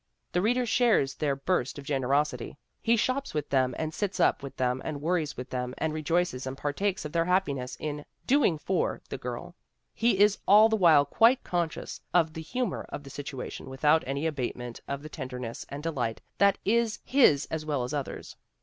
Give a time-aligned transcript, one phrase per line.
[0.31, 2.57] The reader shares their burst of generosity.
[2.81, 6.47] He shops with them and sits up with them and worries with them and rejoices
[6.47, 9.53] and partakes of their happiness in "doing for" the girl;
[9.93, 14.25] he is all the while quite conscious of the humor of the situation without any
[14.25, 18.35] abatement of the tenderness and delight that is his as well as theirs.